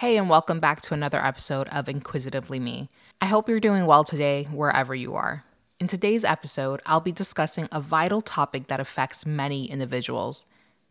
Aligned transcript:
Hey, 0.00 0.18
and 0.18 0.28
welcome 0.28 0.60
back 0.60 0.82
to 0.82 0.92
another 0.92 1.24
episode 1.24 1.68
of 1.68 1.88
Inquisitively 1.88 2.60
Me. 2.60 2.90
I 3.18 3.24
hope 3.24 3.48
you're 3.48 3.58
doing 3.58 3.86
well 3.86 4.04
today, 4.04 4.44
wherever 4.52 4.94
you 4.94 5.14
are. 5.14 5.46
In 5.80 5.86
today's 5.86 6.22
episode, 6.22 6.82
I'll 6.84 7.00
be 7.00 7.12
discussing 7.12 7.66
a 7.72 7.80
vital 7.80 8.20
topic 8.20 8.68
that 8.68 8.78
affects 8.78 9.24
many 9.24 9.70
individuals 9.70 10.44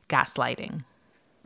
gaslighting. 0.10 0.86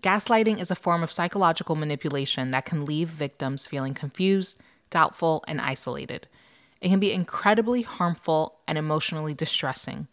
Gaslighting 0.02 0.58
is 0.58 0.72
a 0.72 0.76
form 0.76 1.04
of 1.04 1.12
psychological 1.12 1.76
manipulation 1.76 2.52
that 2.52 2.64
can 2.64 2.86
leave 2.86 3.10
victims 3.10 3.68
feeling 3.68 3.94
confused, 3.94 4.62
doubtful, 4.90 5.44
and 5.46 5.60
isolated. 5.60 6.28
It 6.80 6.88
can 6.88 7.02
be 7.02 7.12
incredibly 7.12 7.82
harmful 7.82 8.60
and 8.70 8.78
emotionally 8.78 9.34
distressing. 9.34 10.08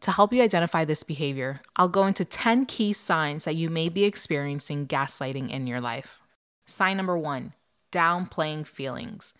To 0.00 0.10
help 0.10 0.32
you 0.32 0.40
identify 0.40 0.86
this 0.86 1.02
behavior, 1.02 1.60
I'll 1.76 1.90
go 1.90 2.06
into 2.06 2.24
10 2.24 2.64
key 2.64 2.94
signs 2.94 3.44
that 3.44 3.56
you 3.56 3.68
may 3.68 3.90
be 3.90 4.04
experiencing 4.04 4.86
gaslighting 4.86 5.50
in 5.50 5.66
your 5.66 5.82
life. 5.82 6.17
Sign 6.68 6.98
number 6.98 7.16
one 7.16 7.54
downplaying 7.90 8.66
feelings. 8.66 9.32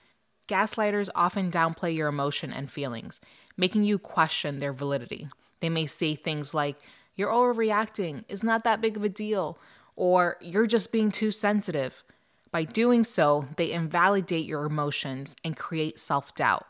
Gaslighters 0.48 1.10
often 1.14 1.50
downplay 1.50 1.95
your 1.95 2.09
emotion 2.09 2.55
and 2.55 2.70
feelings, 2.70 3.20
making 3.59 3.84
you 3.84 3.98
question 3.98 4.59
their 4.59 4.73
validity. 4.73 5.28
They 5.60 5.69
may 5.69 5.84
say 5.84 6.14
things 6.14 6.55
like, 6.55 6.77
You're 7.14 7.30
overreacting, 7.30 8.24
it's 8.30 8.42
not 8.42 8.64
that 8.64 8.80
big 8.80 8.96
of 8.96 9.05
a 9.05 9.10
deal, 9.10 9.59
or 9.95 10.38
You're 10.41 10.66
just 10.66 10.91
being 10.91 11.10
too 11.10 11.30
sensitive. 11.30 12.02
By 12.50 12.64
doing 12.64 13.05
so, 13.05 13.47
they 13.56 13.72
invalidate 13.72 14.47
your 14.47 14.64
emotions 14.64 15.36
and 15.45 15.55
create 15.55 15.98
self 15.98 16.34
doubt, 16.34 16.66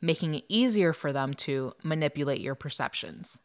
making 0.00 0.34
it 0.34 0.44
easier 0.48 0.92
for 0.92 1.12
them 1.12 1.34
to 1.34 1.72
manipulate 1.84 2.40
your 2.40 2.56
perceptions. 2.56 3.38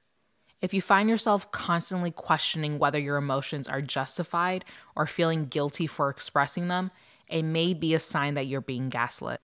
If 0.66 0.74
you 0.74 0.82
find 0.82 1.08
yourself 1.08 1.52
constantly 1.52 2.10
questioning 2.10 2.80
whether 2.80 2.98
your 2.98 3.18
emotions 3.18 3.70
are 3.70 3.84
justified 3.84 4.66
or 4.96 5.06
feeling 5.06 5.46
guilty 5.46 5.86
for 5.86 6.10
expressing 6.10 6.70
them, 6.70 6.90
it 7.30 7.44
may 7.44 7.76
be 7.76 7.94
a 7.94 8.00
sign 8.00 8.34
that 8.34 8.48
you're 8.48 8.62
being 8.62 8.90
gaslit. 8.90 9.40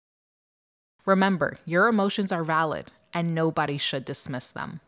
Remember, 1.05 1.59
your 1.63 1.87
emotions 1.87 2.31
are 2.31 2.43
valid 2.43 2.91
and 3.13 3.35
nobody 3.35 3.77
should 3.77 4.03
dismiss 4.03 4.49
them. 4.49 4.79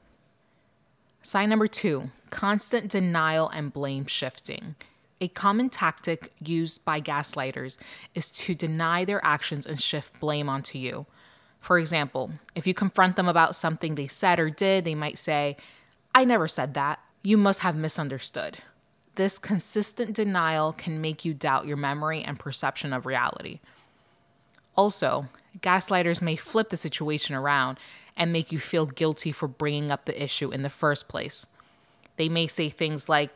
Sign 1.21 1.49
number 1.49 1.67
two 1.67 2.09
constant 2.31 2.89
denial 2.89 3.47
and 3.49 3.71
blame 3.71 4.07
shifting. 4.07 4.73
A 5.21 5.27
common 5.27 5.69
tactic 5.69 6.31
used 6.43 6.83
by 6.83 6.99
gaslighters 6.99 7.77
is 8.15 8.31
to 8.31 8.55
deny 8.55 9.05
their 9.05 9.23
actions 9.23 9.67
and 9.67 9.79
shift 9.79 10.19
blame 10.19 10.49
onto 10.49 10.79
you. 10.79 11.05
For 11.59 11.77
example, 11.77 12.31
if 12.55 12.65
you 12.65 12.73
confront 12.73 13.17
them 13.17 13.27
about 13.27 13.55
something 13.55 13.93
they 13.93 14.07
said 14.07 14.39
or 14.39 14.49
did, 14.49 14.83
they 14.83 14.95
might 14.95 15.19
say, 15.19 15.57
I 16.15 16.25
never 16.25 16.47
said 16.47 16.73
that. 16.75 16.99
You 17.23 17.37
must 17.37 17.59
have 17.59 17.75
misunderstood. 17.75 18.59
This 19.15 19.39
consistent 19.39 20.13
denial 20.13 20.73
can 20.73 21.01
make 21.01 21.23
you 21.23 21.33
doubt 21.33 21.67
your 21.67 21.77
memory 21.77 22.21
and 22.21 22.39
perception 22.39 22.93
of 22.93 23.05
reality. 23.05 23.59
Also, 24.75 25.27
gaslighters 25.59 26.21
may 26.21 26.35
flip 26.35 26.69
the 26.69 26.77
situation 26.77 27.35
around 27.35 27.77
and 28.17 28.33
make 28.33 28.51
you 28.51 28.59
feel 28.59 28.85
guilty 28.85 29.31
for 29.31 29.47
bringing 29.47 29.91
up 29.91 30.05
the 30.05 30.23
issue 30.23 30.51
in 30.51 30.61
the 30.61 30.69
first 30.69 31.07
place. 31.07 31.47
They 32.17 32.29
may 32.29 32.47
say 32.47 32.69
things 32.69 33.09
like, 33.09 33.31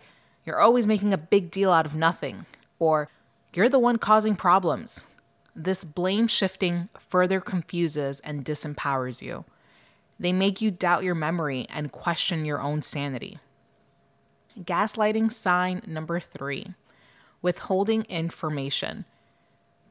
You're 0.46 0.60
always 0.60 0.88
making 0.88 1.14
a 1.14 1.18
big 1.18 1.52
deal 1.52 1.72
out 1.72 1.86
of 1.86 1.96
nothing, 1.96 2.46
or 2.80 3.10
You're 3.54 3.70
the 3.70 3.80
one 3.80 3.98
causing 3.98 4.36
problems. 4.36 5.08
This 5.56 5.84
blame 5.84 6.28
shifting 6.28 6.90
further 7.00 7.40
confuses 7.40 8.20
and 8.20 8.46
disempowers 8.46 9.22
you. 9.22 9.46
They 10.20 10.34
make 10.34 10.62
you 10.62 10.72
doubt 10.72 11.04
your 11.04 11.16
memory 11.16 11.68
and 11.70 11.92
question 11.92 12.46
your 12.46 12.62
own 12.62 12.82
sanity. 12.82 13.40
Gaslighting 14.60 15.32
sign 15.32 15.82
number 15.86 16.20
three 16.20 16.74
withholding 17.42 18.02
information. 18.10 19.06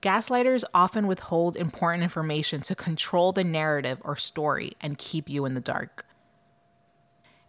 Gaslighters 0.02 0.64
often 0.74 1.06
withhold 1.06 1.56
important 1.56 2.02
information 2.02 2.60
to 2.62 2.74
control 2.74 3.32
the 3.32 3.44
narrative 3.44 3.98
or 4.02 4.16
story 4.16 4.72
and 4.80 4.98
keep 4.98 5.28
you 5.28 5.44
in 5.44 5.54
the 5.54 5.60
dark. 5.60 6.06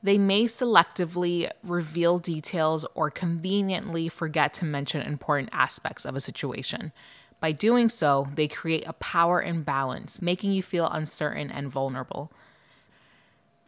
They 0.02 0.18
may 0.18 0.44
selectively 0.44 1.52
reveal 1.64 2.20
details 2.20 2.86
or 2.94 3.10
conveniently 3.10 4.08
forget 4.08 4.54
to 4.56 4.66
mention 4.66 5.02
important 5.02 5.50
aspects 5.52 6.06
of 6.06 6.16
a 6.16 6.22
situation. 6.22 6.92
By 7.40 7.52
doing 7.52 7.90
so, 7.90 8.28
they 8.34 8.48
create 8.48 8.88
a 8.88 8.94
power 8.94 9.42
imbalance, 9.42 10.22
making 10.22 10.52
you 10.52 10.64
feel 10.64 10.88
uncertain 10.88 11.52
and 11.52 11.70
vulnerable. 11.70 12.32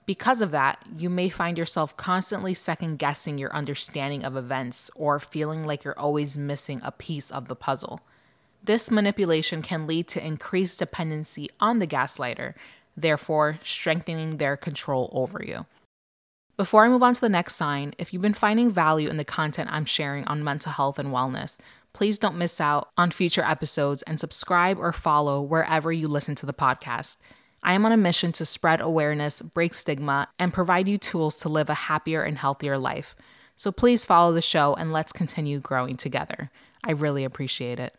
Because 0.09 0.41
of 0.41 0.49
that, 0.49 0.83
you 0.95 1.07
may 1.07 1.29
find 1.29 1.55
yourself 1.55 1.95
constantly 1.95 2.55
second 2.55 2.97
guessing 2.97 3.37
your 3.37 3.53
understanding 3.53 4.25
of 4.25 4.35
events 4.35 4.89
or 4.95 5.19
feeling 5.19 5.65
like 5.65 5.83
you're 5.83 5.99
always 5.99 6.35
missing 6.35 6.81
a 6.83 6.91
piece 6.91 7.29
of 7.29 7.47
the 7.47 7.55
puzzle. 7.55 8.01
This 8.63 8.89
manipulation 8.89 9.61
can 9.61 9.85
lead 9.85 10.07
to 10.07 10.25
increased 10.25 10.79
dependency 10.79 11.47
on 11.59 11.77
the 11.77 11.85
gaslighter, 11.85 12.55
therefore, 12.97 13.59
strengthening 13.63 14.37
their 14.37 14.57
control 14.57 15.11
over 15.13 15.43
you. 15.45 15.67
Before 16.57 16.85
I 16.85 16.89
move 16.89 17.03
on 17.03 17.13
to 17.13 17.21
the 17.21 17.29
next 17.29 17.53
sign, 17.53 17.93
if 17.99 18.11
you've 18.11 18.23
been 18.23 18.33
finding 18.33 18.71
value 18.71 19.09
in 19.09 19.17
the 19.17 19.23
content 19.23 19.69
I'm 19.71 19.85
sharing 19.85 20.25
on 20.25 20.43
mental 20.43 20.71
health 20.71 20.97
and 20.97 21.09
wellness, 21.09 21.59
please 21.93 22.17
don't 22.17 22.35
miss 22.35 22.59
out 22.59 22.89
on 22.97 23.11
future 23.11 23.43
episodes 23.43 24.01
and 24.07 24.19
subscribe 24.19 24.79
or 24.79 24.91
follow 24.91 25.39
wherever 25.39 25.91
you 25.91 26.07
listen 26.07 26.33
to 26.33 26.47
the 26.47 26.51
podcast. 26.51 27.17
I 27.61 27.73
am 27.73 27.85
on 27.85 27.91
a 27.91 27.97
mission 27.97 28.31
to 28.33 28.45
spread 28.45 28.81
awareness, 28.81 29.41
break 29.41 29.73
stigma, 29.73 30.27
and 30.37 30.53
provide 30.53 30.87
you 30.87 30.97
tools 30.97 31.35
to 31.37 31.49
live 31.49 31.69
a 31.69 31.73
happier 31.73 32.21
and 32.21 32.37
healthier 32.37 32.77
life. 32.77 33.15
So 33.55 33.71
please 33.71 34.05
follow 34.05 34.31
the 34.33 34.41
show 34.41 34.73
and 34.75 34.93
let's 34.93 35.11
continue 35.11 35.59
growing 35.59 35.97
together. 35.97 36.49
I 36.83 36.91
really 36.91 37.25
appreciate 37.25 37.79
it. 37.79 37.95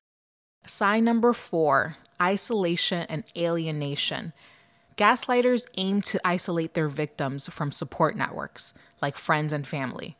Sign 0.67 1.05
number 1.05 1.33
four 1.33 1.97
isolation 2.21 3.07
and 3.09 3.25
alienation. 3.37 4.33
Gaslighters 4.97 5.67
aim 5.77 6.03
to 6.03 6.21
isolate 6.27 6.75
their 6.75 6.89
victims 6.89 7.49
from 7.49 7.73
support 7.73 8.17
networks 8.17 8.75
like 9.01 9.17
friends 9.17 9.53
and 9.53 9.67
family. 9.67 10.17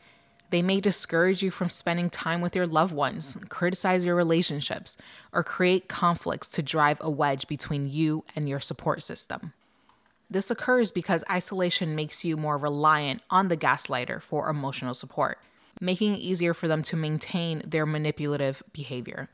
They 0.51 0.63
may 0.63 0.81
discourage 0.81 1.43
you 1.43 1.53
from 1.53 1.71
spending 1.71 2.11
time 2.11 2.41
with 2.41 2.57
your 2.57 2.67
loved 2.67 2.93
ones, 2.93 3.39
criticize 3.49 4.05
your 4.05 4.17
relationships, 4.17 4.97
or 5.33 5.45
create 5.45 5.89
conflicts 5.89 6.49
to 6.51 6.63
drive 6.63 6.99
a 7.01 7.11
wedge 7.11 7.47
between 7.47 7.89
you 7.89 8.25
and 8.35 8.49
your 8.49 8.59
support 8.59 9.01
system. 9.03 9.53
This 10.29 10.51
occurs 10.51 10.91
because 10.91 11.25
isolation 11.31 11.95
makes 11.95 12.25
you 12.25 12.37
more 12.37 12.59
reliant 12.59 13.23
on 13.31 13.49
the 13.49 13.57
gaslighter 13.57 14.21
for 14.21 14.51
emotional 14.51 14.95
support, 14.95 15.39
making 15.81 16.15
it 16.15 16.21
easier 16.21 16.53
for 16.53 16.67
them 16.67 16.83
to 16.83 16.97
maintain 16.97 17.63
their 17.65 17.87
manipulative 17.87 18.63
behavior. 18.73 19.29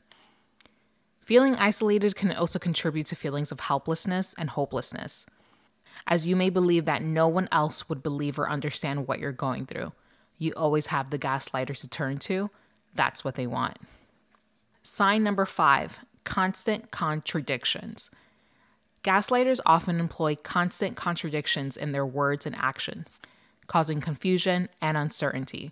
Feeling 1.21 1.55
isolated 1.55 2.15
can 2.15 2.31
also 2.31 2.59
contribute 2.59 3.07
to 3.07 3.15
feelings 3.15 3.51
of 3.51 3.59
helplessness 3.59 4.35
and 4.37 4.51
hopelessness, 4.51 5.25
as 6.05 6.27
you 6.27 6.35
may 6.35 6.51
believe 6.51 6.85
that 6.85 7.01
no 7.01 7.27
one 7.27 7.49
else 7.51 7.89
would 7.89 8.03
believe 8.03 8.37
or 8.37 8.49
understand 8.49 9.07
what 9.07 9.19
you're 9.19 9.31
going 9.31 9.65
through 9.65 9.91
you 10.37 10.53
always 10.55 10.87
have 10.87 11.09
the 11.09 11.19
gaslighters 11.19 11.81
to 11.81 11.87
turn 11.87 12.17
to. 12.19 12.49
That's 12.95 13.23
what 13.23 13.35
they 13.35 13.47
want. 13.47 13.77
Sign 14.83 15.23
number 15.23 15.45
five 15.45 15.99
constant 16.23 16.91
contradictions. 16.91 18.09
Gaslighters 19.03 19.59
often 19.65 19.99
employ 19.99 20.35
constant 20.35 20.97
contradictions 20.97 21.77
in 21.77 21.93
their 21.93 22.05
words 22.05 22.45
and 22.45 22.55
actions, 22.55 23.21
causing 23.67 24.01
confusion 24.01 24.67
and 24.81 24.97
uncertainty. 24.97 25.71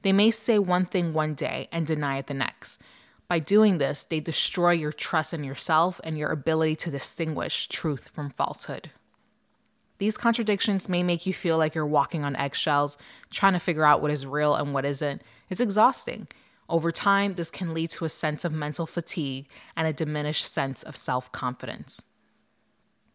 They 0.00 0.12
may 0.12 0.30
say 0.30 0.58
one 0.58 0.86
thing 0.86 1.12
one 1.12 1.34
day 1.34 1.68
and 1.70 1.86
deny 1.86 2.18
it 2.18 2.26
the 2.26 2.34
next. 2.34 2.80
By 3.28 3.38
doing 3.38 3.78
this, 3.78 4.04
they 4.04 4.20
destroy 4.20 4.72
your 4.72 4.92
trust 4.92 5.32
in 5.32 5.44
yourself 5.44 6.00
and 6.04 6.18
your 6.18 6.30
ability 6.30 6.76
to 6.76 6.90
distinguish 6.90 7.68
truth 7.68 8.08
from 8.08 8.30
falsehood. 8.30 8.90
These 10.02 10.16
contradictions 10.16 10.88
may 10.88 11.04
make 11.04 11.26
you 11.26 11.32
feel 11.32 11.58
like 11.58 11.76
you're 11.76 11.86
walking 11.86 12.24
on 12.24 12.34
eggshells, 12.34 12.98
trying 13.32 13.52
to 13.52 13.60
figure 13.60 13.84
out 13.84 14.02
what 14.02 14.10
is 14.10 14.26
real 14.26 14.56
and 14.56 14.74
what 14.74 14.84
isn't. 14.84 15.22
It's 15.48 15.60
exhausting. 15.60 16.26
Over 16.68 16.90
time, 16.90 17.34
this 17.34 17.52
can 17.52 17.72
lead 17.72 17.90
to 17.90 18.04
a 18.04 18.08
sense 18.08 18.44
of 18.44 18.52
mental 18.52 18.84
fatigue 18.84 19.46
and 19.76 19.86
a 19.86 19.92
diminished 19.92 20.44
sense 20.52 20.82
of 20.82 20.96
self 20.96 21.30
confidence. 21.30 22.02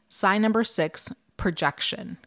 Sign 0.07 0.41
number 0.41 0.63
six 0.63 1.11
projection. 1.35 2.19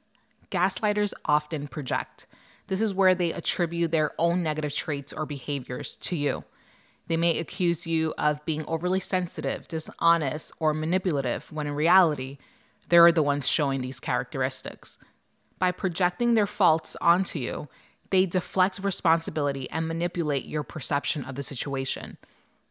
Gaslighters 0.50 1.14
often 1.24 1.66
project. 1.66 2.26
This 2.66 2.82
is 2.82 2.92
where 2.92 3.14
they 3.14 3.32
attribute 3.32 3.92
their 3.92 4.12
own 4.18 4.42
negative 4.42 4.74
traits 4.74 5.14
or 5.14 5.24
behaviors 5.24 5.96
to 5.96 6.16
you. 6.16 6.44
They 7.06 7.16
may 7.16 7.38
accuse 7.38 7.86
you 7.86 8.12
of 8.18 8.44
being 8.44 8.66
overly 8.66 9.00
sensitive, 9.00 9.68
dishonest, 9.68 10.52
or 10.60 10.74
manipulative, 10.74 11.50
when 11.50 11.66
in 11.66 11.72
reality, 11.72 12.36
they're 12.90 13.12
the 13.12 13.22
ones 13.22 13.48
showing 13.48 13.80
these 13.80 14.00
characteristics. 14.00 14.98
By 15.58 15.72
projecting 15.72 16.34
their 16.34 16.46
faults 16.46 16.96
onto 17.00 17.38
you, 17.38 17.68
they 18.10 18.26
deflect 18.26 18.80
responsibility 18.80 19.70
and 19.70 19.86
manipulate 19.86 20.44
your 20.44 20.62
perception 20.62 21.24
of 21.24 21.36
the 21.36 21.42
situation. 21.42 22.18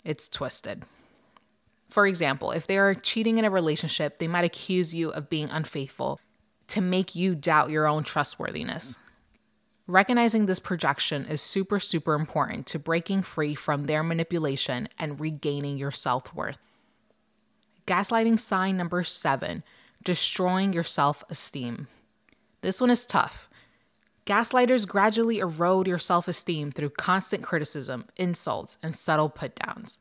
It's 0.04 0.28
twisted. 0.28 0.84
For 1.90 2.06
example, 2.06 2.52
if 2.52 2.68
they 2.68 2.78
are 2.78 2.94
cheating 2.94 3.38
in 3.38 3.46
a 3.46 3.50
relationship, 3.50 4.18
they 4.18 4.28
might 4.28 4.46
accuse 4.46 4.94
you 4.94 5.10
of 5.10 5.30
being 5.30 5.50
unfaithful 5.50 6.20
to 6.68 6.82
make 6.82 7.16
you 7.16 7.34
doubt 7.34 7.72
your 7.72 7.88
own 7.88 8.04
trustworthiness. 8.04 8.98
Recognizing 9.88 10.46
this 10.46 10.60
projection 10.60 11.26
is 11.26 11.42
super, 11.42 11.80
super 11.80 12.14
important 12.14 12.68
to 12.68 12.78
breaking 12.78 13.24
free 13.24 13.56
from 13.56 13.86
their 13.86 14.04
manipulation 14.04 14.88
and 15.00 15.20
regaining 15.20 15.78
your 15.78 15.92
self 15.92 16.34
worth. 16.36 16.60
Gaslighting 17.88 18.40
sign 18.40 18.78
number 18.78 19.04
seven 19.04 19.64
destroying 20.04 20.74
your 20.74 20.84
self 20.84 21.24
esteem. 21.30 21.88
This 22.62 22.82
one 22.82 22.90
is 22.90 23.06
tough. 23.06 23.50
Gaslighters 24.26 24.88
gradually 24.88 25.40
erode 25.40 25.88
your 25.88 26.00
self 26.00 26.28
esteem 26.28 26.72
through 26.72 26.92
constant 26.92 27.44
criticism, 27.44 28.06
insults, 28.16 28.78
and 28.84 28.94
subtle 28.94 29.30
put 29.30 29.56
downs. 29.56 30.00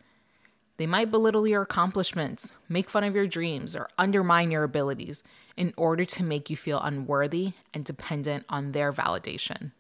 They 0.76 0.86
might 0.86 1.10
belittle 1.10 1.46
your 1.46 1.62
accomplishments, 1.62 2.54
make 2.68 2.88
fun 2.88 3.04
of 3.04 3.14
your 3.14 3.26
dreams, 3.26 3.74
or 3.74 3.88
undermine 3.98 4.50
your 4.50 4.62
abilities 4.62 5.24
in 5.56 5.74
order 5.76 6.04
to 6.04 6.22
make 6.22 6.50
you 6.50 6.56
feel 6.56 6.80
unworthy 6.80 7.52
and 7.74 7.84
dependent 7.84 8.44
on 8.48 8.72
their 8.72 8.92
validation. 8.92 9.72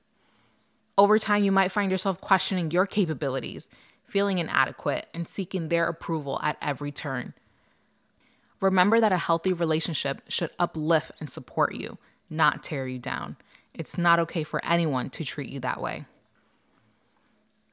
Over 0.98 1.18
time, 1.20 1.44
you 1.44 1.52
might 1.52 1.70
find 1.70 1.92
yourself 1.92 2.20
questioning 2.20 2.72
your 2.72 2.84
capabilities, 2.84 3.68
feeling 4.02 4.38
inadequate, 4.38 5.06
and 5.14 5.28
seeking 5.28 5.68
their 5.68 5.86
approval 5.86 6.40
at 6.42 6.56
every 6.60 6.90
turn. 6.90 7.34
Remember 8.60 9.00
that 9.00 9.12
a 9.12 9.18
healthy 9.18 9.52
relationship 9.52 10.22
should 10.28 10.50
uplift 10.58 11.12
and 11.20 11.30
support 11.30 11.74
you, 11.74 11.98
not 12.28 12.62
tear 12.62 12.86
you 12.86 12.98
down. 12.98 13.36
It's 13.74 13.96
not 13.96 14.18
okay 14.20 14.42
for 14.42 14.64
anyone 14.64 15.10
to 15.10 15.24
treat 15.24 15.50
you 15.50 15.60
that 15.60 15.80
way. 15.80 16.06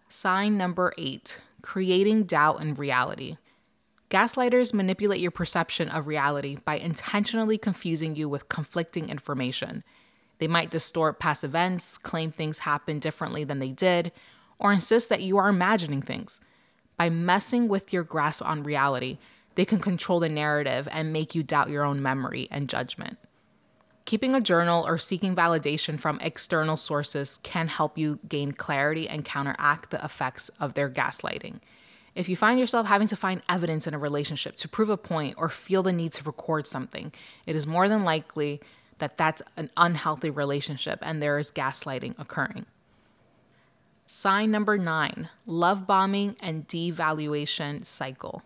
Sign 0.08 0.58
number 0.58 0.94
eight 0.98 1.40
creating 1.66 2.22
doubt 2.24 2.62
in 2.62 2.76
reality. 2.76 3.38
Gaslighters 4.12 4.72
manipulate 4.72 5.20
your 5.20 5.32
perception 5.32 5.90
of 5.90 6.06
reality 6.06 6.58
by 6.64 6.78
intentionally 6.78 7.58
confusing 7.58 8.16
you 8.16 8.30
with 8.30 8.50
conflicting 8.50 9.10
information. 9.10 9.84
They 10.38 10.48
might 10.48 10.70
distort 10.70 11.20
past 11.20 11.44
events, 11.44 11.98
claim 11.98 12.32
things 12.32 12.60
happened 12.60 13.02
differently 13.02 13.44
than 13.44 13.58
they 13.58 13.72
did, 13.72 14.12
or 14.60 14.72
insist 14.72 15.10
that 15.10 15.24
you 15.24 15.38
are 15.38 15.50
imagining 15.50 16.04
things. 16.04 16.40
By 16.98 17.10
messing 17.10 17.68
with 17.68 17.92
your 17.92 18.04
grasp 18.04 18.46
on 18.46 18.62
reality, 18.62 19.18
they 19.56 19.66
can 19.66 19.80
control 19.80 20.20
the 20.20 20.30
narrative 20.30 20.88
and 20.92 21.12
make 21.12 21.36
you 21.36 21.44
doubt 21.44 21.70
your 21.70 21.84
own 21.84 22.02
memory 22.02 22.48
and 22.52 22.70
judgment. 22.70 23.18
Keeping 24.06 24.36
a 24.36 24.42
journal 24.42 24.86
or 24.88 25.00
seeking 25.00 25.36
validation 25.36 26.00
from 26.00 26.20
external 26.22 26.78
sources 26.78 27.40
can 27.42 27.68
help 27.68 27.98
you 27.98 28.20
gain 28.30 28.52
clarity 28.52 29.10
and 29.10 29.26
counteract 29.26 29.90
the 29.90 30.04
effects 30.04 30.50
of 30.60 30.76
their 30.76 30.90
gaslighting. 30.90 31.60
If 32.14 32.30
you 32.30 32.36
find 32.36 32.60
yourself 32.60 32.86
having 32.86 33.08
to 33.08 33.16
find 33.16 33.42
evidence 33.50 33.88
in 33.88 33.94
a 33.94 34.00
relationship 34.00 34.56
to 34.58 34.70
prove 34.70 34.90
a 34.90 34.98
point 34.98 35.36
or 35.38 35.50
feel 35.50 35.82
the 35.84 35.92
need 35.92 36.14
to 36.14 36.24
record 36.24 36.68
something, 36.68 37.12
it 37.48 37.56
is 37.56 37.66
more 37.66 37.90
than 37.90 38.04
likely 38.04 38.62
that 39.00 39.18
that's 39.18 39.42
an 39.58 39.70
unhealthy 39.76 40.30
relationship 40.30 41.00
and 41.02 41.22
there 41.22 41.38
is 41.40 41.52
gaslighting 41.52 42.18
occurring. 42.20 42.68
Sign 44.08 44.52
number 44.52 44.78
nine 44.78 45.30
love 45.48 45.88
bombing 45.88 46.36
and 46.40 46.68
devaluation 46.68 47.84
cycle. 47.84 48.44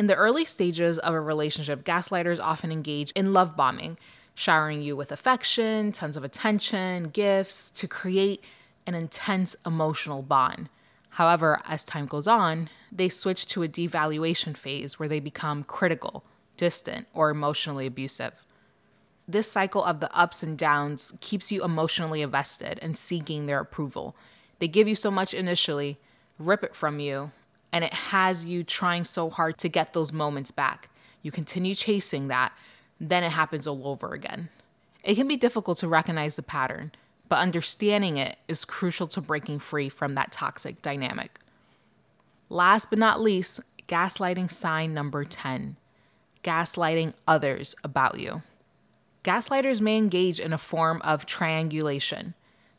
In 0.00 0.06
the 0.06 0.14
early 0.16 0.46
stages 0.46 0.98
of 0.98 1.12
a 1.12 1.20
relationship, 1.20 1.84
gaslighters 1.84 2.40
often 2.42 2.72
engage 2.72 3.10
in 3.10 3.34
love 3.34 3.54
bombing, 3.54 3.98
showering 4.34 4.80
you 4.80 4.96
with 4.96 5.12
affection, 5.12 5.92
tons 5.92 6.16
of 6.16 6.24
attention, 6.24 7.10
gifts 7.10 7.70
to 7.72 7.86
create 7.86 8.42
an 8.86 8.94
intense 8.94 9.56
emotional 9.66 10.22
bond. 10.22 10.70
However, 11.10 11.60
as 11.66 11.84
time 11.84 12.06
goes 12.06 12.26
on, 12.26 12.70
they 12.90 13.10
switch 13.10 13.44
to 13.48 13.62
a 13.62 13.68
devaluation 13.68 14.56
phase 14.56 14.98
where 14.98 15.06
they 15.06 15.20
become 15.20 15.64
critical, 15.64 16.24
distant, 16.56 17.06
or 17.12 17.28
emotionally 17.28 17.84
abusive. 17.84 18.32
This 19.28 19.52
cycle 19.52 19.84
of 19.84 20.00
the 20.00 20.10
ups 20.16 20.42
and 20.42 20.56
downs 20.56 21.12
keeps 21.20 21.52
you 21.52 21.62
emotionally 21.62 22.22
invested 22.22 22.78
and 22.80 22.96
seeking 22.96 23.44
their 23.44 23.60
approval. 23.60 24.16
They 24.60 24.68
give 24.68 24.88
you 24.88 24.94
so 24.94 25.10
much 25.10 25.34
initially, 25.34 25.98
rip 26.38 26.64
it 26.64 26.74
from 26.74 27.00
you, 27.00 27.32
and 27.72 27.84
it 27.84 27.94
has 27.94 28.44
you 28.44 28.64
trying 28.64 29.04
so 29.04 29.30
hard 29.30 29.58
to 29.58 29.68
get 29.68 29.92
those 29.92 30.12
moments 30.12 30.50
back. 30.50 30.88
You 31.22 31.30
continue 31.30 31.74
chasing 31.74 32.28
that 32.28 32.52
then 33.00 33.24
it 33.24 33.30
happens 33.30 33.66
all 33.66 33.88
over 33.88 34.12
again. 34.12 34.50
It 35.02 35.14
can 35.14 35.26
be 35.26 35.38
difficult 35.38 35.78
to 35.78 35.88
recognize 35.88 36.36
the 36.36 36.42
pattern, 36.42 36.92
but 37.28 37.38
understanding 37.38 38.18
it 38.18 38.36
is 38.46 38.66
crucial 38.66 39.06
to 39.08 39.22
breaking 39.22 39.60
free 39.60 39.88
from 39.88 40.14
that 40.14 40.30
toxic 40.30 40.82
dynamic. 40.82 41.40
Last 42.50 42.90
but 42.90 42.98
not 42.98 43.20
least, 43.20 43.60
gaslighting 43.88 44.50
sign 44.50 44.92
number 44.92 45.24
10 45.24 45.76
gaslighting 46.42 47.12
others 47.28 47.74
about 47.84 48.18
you. 48.18 48.40
Gaslighters 49.24 49.82
may 49.82 49.98
engage 49.98 50.40
in 50.40 50.54
a 50.54 50.58
form 50.58 51.02
of 51.02 51.26
triangulation. 51.26 52.32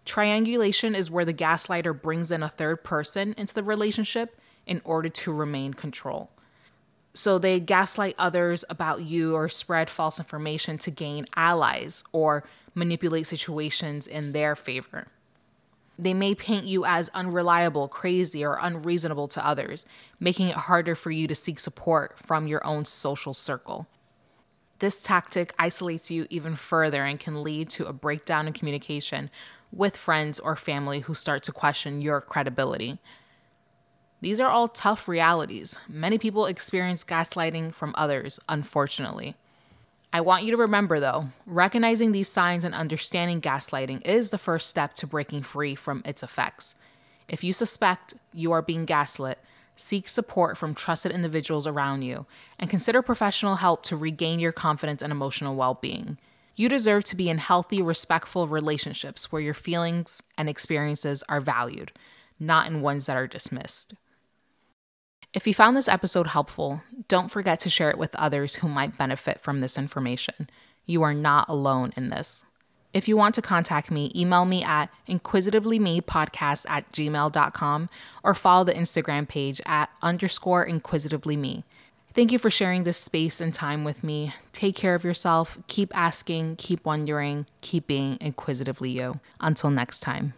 Triangulation 0.04 0.96
is 0.96 1.12
where 1.12 1.26
the 1.26 1.34
gaslighter 1.34 2.00
brings 2.00 2.32
in 2.32 2.42
a 2.42 2.50
third 2.50 2.84
person 2.84 3.36
into 3.38 3.54
the 3.54 3.62
relationship 3.62 4.41
in 4.66 4.82
order 4.84 5.10
to 5.10 5.34
remain 5.34 5.74
control. 5.74 6.30
So 7.14 7.38
they 7.38 7.60
gaslight 7.60 8.16
others 8.18 8.64
about 8.70 9.02
you 9.02 9.36
or 9.36 9.50
spread 9.50 9.90
false 9.90 10.18
information 10.18 10.78
to 10.80 10.92
gain 10.92 11.26
allies 11.36 12.04
or 12.12 12.46
manipulate 12.74 13.28
situations 13.28 14.08
in 14.08 14.32
their 14.32 14.56
favor. 14.56 15.08
They 16.00 16.14
may 16.14 16.34
paint 16.34 16.66
you 16.66 16.86
as 16.86 17.10
unreliable, 17.10 17.88
crazy, 17.88 18.46
or 18.46 18.58
unreasonable 18.60 19.28
to 19.30 19.46
others, 19.46 19.86
making 20.20 20.48
it 20.48 20.56
harder 20.56 20.96
for 20.96 21.12
you 21.12 21.28
to 21.28 21.36
seek 21.36 21.60
support 21.60 22.18
from 22.18 22.48
your 22.48 22.66
own 22.66 22.86
social 22.86 23.34
circle. 23.34 23.88
This 24.80 25.04
tactic 25.04 25.54
isolates 25.60 26.10
you 26.10 26.26
even 26.32 26.56
further 26.56 27.04
and 27.04 27.20
can 27.20 27.44
lead 27.44 27.70
to 27.72 27.86
a 27.86 27.94
breakdown 27.94 28.48
in 28.48 28.54
communication 28.54 29.30
with 29.72 29.96
friends 29.96 30.40
or 30.40 30.56
family 30.56 31.02
who 31.02 31.14
start 31.14 31.44
to 31.44 31.52
question 31.52 32.02
your 32.02 32.20
credibility. 32.20 32.98
These 34.22 34.40
are 34.40 34.50
all 34.50 34.68
tough 34.68 35.08
realities. 35.08 35.76
Many 35.90 36.20
people 36.20 36.46
experience 36.46 37.04
gaslighting 37.04 37.74
from 37.74 37.96
others, 37.98 38.40
unfortunately. 38.48 39.36
I 40.14 40.22
want 40.22 40.44
you 40.44 40.52
to 40.52 40.58
remember, 40.58 41.00
though, 41.00 41.30
recognizing 41.48 42.12
these 42.12 42.28
signs 42.28 42.64
and 42.64 42.76
understanding 42.76 43.42
gaslighting 43.42 44.06
is 44.06 44.30
the 44.30 44.38
first 44.38 44.70
step 44.70 44.94
to 44.96 45.08
breaking 45.08 45.42
free 45.42 45.74
from 45.74 46.04
its 46.06 46.22
effects. 46.22 46.76
If 47.28 47.44
you 47.44 47.52
suspect 47.52 48.14
you 48.32 48.52
are 48.52 48.62
being 48.62 48.86
gaslit, 48.86 49.40
seek 49.76 50.08
support 50.08 50.56
from 50.56 50.76
trusted 50.76 51.12
individuals 51.12 51.66
around 51.66 52.04
you 52.04 52.28
and 52.60 52.70
consider 52.70 53.02
professional 53.02 53.56
help 53.56 53.82
to 53.84 53.98
regain 53.98 54.38
your 54.38 54.52
confidence 54.52 55.02
and 55.02 55.12
emotional 55.12 55.56
well 55.56 55.80
being. 55.82 56.20
You 56.56 56.70
deserve 56.70 57.06
to 57.06 57.16
be 57.16 57.28
in 57.28 57.40
healthy, 57.40 57.82
respectful 57.82 58.48
relationships 58.48 59.32
where 59.32 59.42
your 59.42 59.56
feelings 59.56 60.22
and 60.38 60.48
experiences 60.48 61.24
are 61.28 61.42
valued, 61.42 61.92
not 62.40 62.68
in 62.68 62.82
ones 62.82 63.08
that 63.08 63.18
are 63.18 63.28
dismissed. 63.28 63.96
If 65.34 65.48
you 65.48 65.54
found 65.54 65.78
this 65.78 65.88
episode 65.88 66.28
helpful, 66.28 66.84
don't 67.08 67.32
forget 67.32 67.62
to 67.62 67.70
share 67.70 67.90
it 67.90 67.98
with 67.98 68.14
others 68.16 68.56
who 68.56 68.68
might 68.68 68.98
benefit 68.98 69.40
from 69.40 69.62
this 69.62 69.78
information. 69.78 70.50
You 70.86 71.04
are 71.04 71.14
not 71.14 71.48
alone 71.48 71.94
in 71.96 72.10
this. 72.10 72.44
If 72.94 73.08
you 73.08 73.16
want 73.16 73.36
to 73.36 73.42
contact 73.42 73.90
me, 73.90 74.12
email 74.14 74.44
me 74.44 74.62
at 74.62 74.90
inquisitivelymepodcast 75.08 76.66
at 76.70 76.92
gmail.com 76.92 77.90
or 78.26 78.34
follow 78.34 78.66
the 78.66 78.74
Instagram 78.74 79.26
page 79.26 79.62
at 79.66 79.90
underscore 80.02 80.68
inquisitivelyme. 80.68 81.64
Thank 82.14 82.34
you 82.34 82.40
for 82.40 82.50
sharing 82.50 82.84
this 82.84 82.98
space 82.98 83.40
and 83.40 83.54
time 83.54 83.86
with 83.86 84.04
me. 84.04 84.34
Take 84.52 84.76
care 84.76 84.96
of 84.96 85.06
yourself. 85.06 85.58
Keep 85.68 85.96
asking, 85.96 86.58
keep 86.58 86.86
wondering, 86.86 87.46
keep 87.62 87.88
being 87.88 88.18
inquisitively 88.20 88.90
you. 88.90 89.22
Until 89.40 89.70
next 89.70 90.02
time. 90.02 90.30